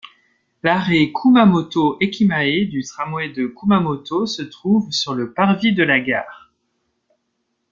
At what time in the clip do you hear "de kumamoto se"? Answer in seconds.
3.29-4.41